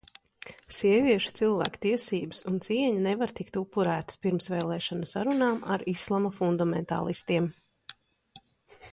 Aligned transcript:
Sieviešu 0.75 1.31
cilvēktiesības 1.39 2.39
un 2.51 2.55
cieņa 2.67 3.03
nevar 3.07 3.33
tikt 3.39 3.59
upurētas 3.61 4.17
pirmsvēlēšanu 4.23 5.09
sarunām 5.11 5.59
ar 5.75 5.85
islama 5.93 6.31
fundamentālistiem. 6.39 7.51